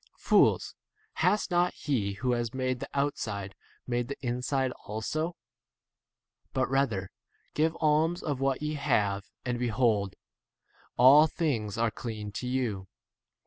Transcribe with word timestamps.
Fools, 0.17 0.73
has 1.13 1.51
not 1.51 1.75
he 1.75 2.13
who 2.13 2.31
has 2.31 2.55
made 2.55 2.79
the 2.79 2.89
outside 2.91 3.53
made 3.85 4.07
41 4.07 4.07
the 4.19 4.27
inside 4.29 4.71
also? 4.83 5.35
But 6.53 6.67
rather 6.71 7.11
give 7.53 7.77
alms 7.79 8.23
of 8.23 8.39
what 8.39 8.63
ye 8.63 8.73
have, 8.73 9.29
and 9.45 9.59
behold, 9.59 10.15
43 10.95 10.95
all 10.97 11.27
things 11.27 11.77
are 11.77 11.91
clean 11.91 12.31
to 12.31 12.47
you. 12.47 12.87